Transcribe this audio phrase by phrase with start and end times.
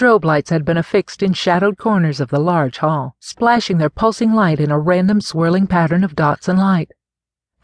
[0.00, 4.32] Strobe lights had been affixed in shadowed corners of the large hall, splashing their pulsing
[4.32, 6.92] light in a random swirling pattern of dots and light.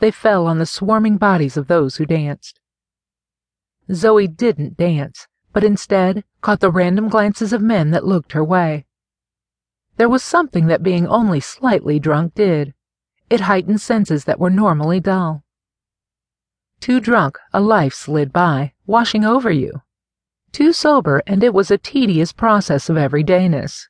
[0.00, 2.60] They fell on the swarming bodies of those who danced.
[3.90, 8.84] Zoe didn't dance, but instead caught the random glances of men that looked her way.
[9.96, 12.74] There was something that being only slightly drunk did.
[13.30, 15.42] It heightened senses that were normally dull.
[16.80, 19.80] Too drunk, a life slid by, washing over you.
[20.52, 23.88] Too sober, and it was a tedious process of everydayness.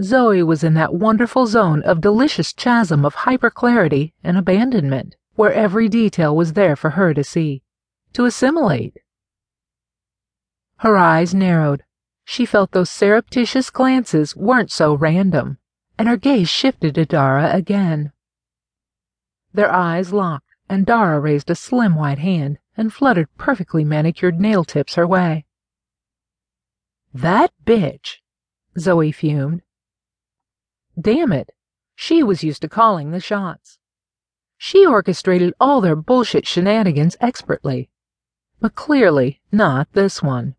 [0.00, 5.88] Zoe was in that wonderful zone of delicious chasm of hyperclarity and abandonment, where every
[5.88, 7.62] detail was there for her to see,
[8.14, 8.96] to assimilate.
[10.78, 11.84] Her eyes narrowed.
[12.24, 15.58] She felt those surreptitious glances weren't so random,
[15.98, 18.12] and her gaze shifted to Dara again.
[19.52, 24.64] Their eyes locked, and Dara raised a slim white hand and fluttered perfectly manicured nail
[24.64, 25.44] tips her way.
[27.12, 28.16] That bitch,
[28.78, 29.62] Zoe fumed.
[30.98, 31.50] Damn it,
[31.94, 33.78] she was used to calling the shots.
[34.56, 37.90] She orchestrated all their bullshit shenanigans expertly,
[38.60, 40.54] but clearly not this one.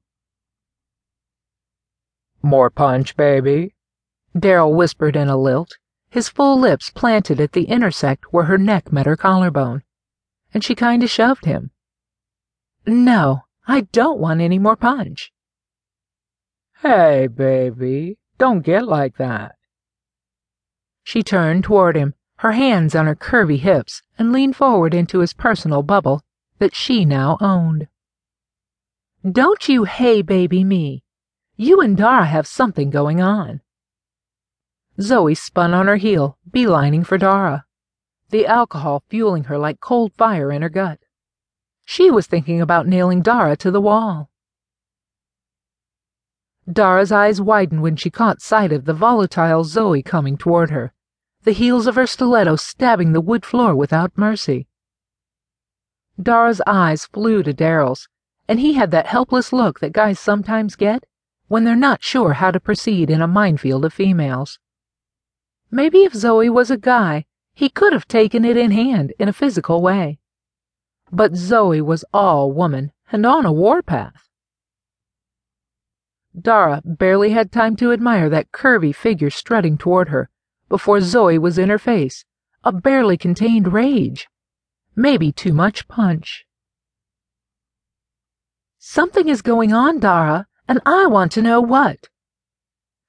[2.41, 3.73] More punch, baby?
[4.37, 5.77] Darrell whispered in a lilt,
[6.09, 9.83] his full lips planted at the intersect where her neck met her collarbone,
[10.53, 11.71] and she kinda shoved him.
[12.85, 15.31] No, I don't want any more punch.
[16.81, 19.55] Hey, baby, don't get like that.
[21.03, 25.33] She turned toward him, her hands on her curvy hips, and leaned forward into his
[25.33, 26.21] personal bubble
[26.59, 27.87] that she now owned.
[29.29, 31.03] Don't you hey baby me.
[31.55, 33.61] You and Dara have something going on.
[34.99, 37.65] Zoe spun on her heel, beelining for Dara,
[38.29, 40.99] the alcohol fueling her like cold fire in her gut.
[41.85, 44.29] She was thinking about nailing Dara to the wall.
[46.71, 50.93] Dara's eyes widened when she caught sight of the volatile Zoe coming toward her,
[51.43, 54.67] the heels of her stiletto stabbing the wood floor without mercy.
[56.21, 58.07] Dara's eyes flew to Darrell's,
[58.47, 61.05] and he had that helpless look that guys sometimes get
[61.47, 64.57] when they're not sure how to proceed in a minefield of females.
[65.69, 69.33] Maybe if Zoe was a guy, he could have taken it in hand in a
[69.33, 70.19] physical way.
[71.15, 74.27] But Zoe was all woman and on a warpath.
[76.35, 80.31] Dara barely had time to admire that curvy figure strutting toward her
[80.69, 82.25] before Zoe was in her face,
[82.63, 84.27] a barely contained rage.
[84.95, 86.47] Maybe too much punch.
[88.79, 92.09] Something is going on, Dara, and I want to know what.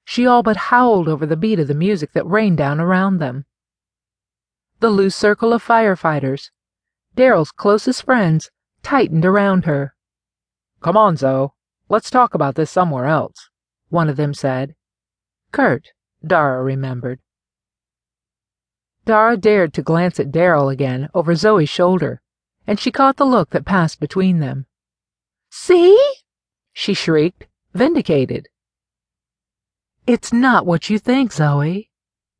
[0.03, 3.45] She all but howled over the beat of the music that rained down around them.
[4.79, 6.51] The loose circle of firefighters,
[7.15, 8.51] Darrell's closest friends
[8.83, 9.95] tightened around her.
[10.81, 11.49] Come on, Zoe.
[11.87, 13.49] Let's talk about this somewhere else,
[13.89, 14.75] one of them said.
[15.51, 15.87] Kurt,
[16.25, 17.19] Dara remembered.
[19.05, 22.21] Dara dared to glance at Darrell again over Zoe's shoulder,
[22.65, 24.65] and she caught the look that passed between them.
[25.49, 25.97] See?
[26.73, 28.49] she shrieked, vindicated.
[30.07, 31.91] It's not what you think, Zoe,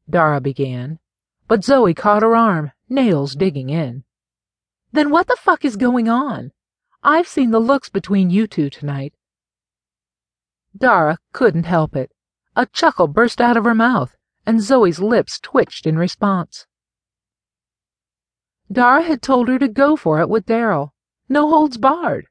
[0.09, 0.99] Dara began,
[1.47, 4.04] but Zoe caught her arm, nails digging in.
[4.95, 6.53] Then what the fuck is going on?
[7.03, 9.13] I've seen the looks between you two tonight.
[10.75, 12.13] Dara couldn't help it.
[12.55, 16.65] A chuckle burst out of her mouth, and Zoe's lips twitched in response.
[18.71, 20.93] Dara had told her to go for it with Darrell.
[21.27, 22.27] No holds barred.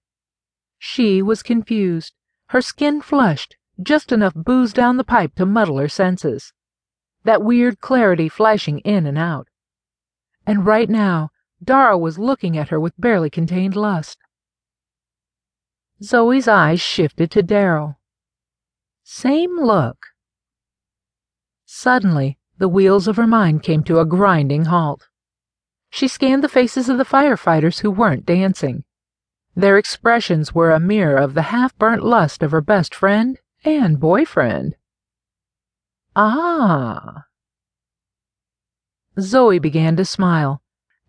[0.79, 2.15] She was confused,
[2.47, 6.55] her skin flushed, just enough booze down the pipe to muddle her senses.
[7.25, 9.49] That weird clarity flashing in and out.
[10.47, 11.29] And right now,
[11.65, 14.19] Dara was looking at her with barely contained lust.
[16.03, 17.99] Zoe's eyes shifted to Darrell.
[19.03, 20.07] Same look.
[21.65, 25.09] Suddenly, the wheels of her mind came to a grinding halt.
[25.91, 28.85] She scanned the faces of the firefighters who weren't dancing.
[29.55, 34.01] Their expressions were a mirror of the half burnt lust of her best friend and
[34.01, 34.77] boyfriend.
[36.17, 37.25] Ah.
[39.21, 40.61] Zoe began to smile,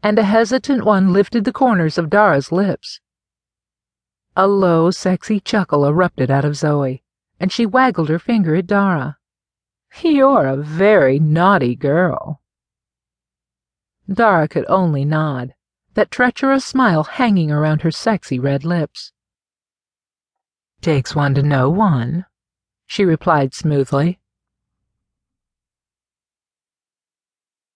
[0.05, 2.99] and a hesitant one lifted the corners of Dara's lips.
[4.35, 7.01] A low, sexy chuckle erupted out of Zoe,
[7.39, 9.17] and she waggled her finger at Dara.
[10.03, 12.39] You're a very naughty girl.
[14.07, 15.55] Dara could only nod,
[15.95, 19.11] that treacherous smile hanging around her sexy red lips.
[20.81, 22.27] Takes one to know one,
[22.85, 24.19] she replied smoothly.